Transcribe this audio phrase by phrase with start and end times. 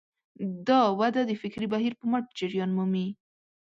[0.67, 3.07] دا وده د فکري بهیر په مټ جریان مومي.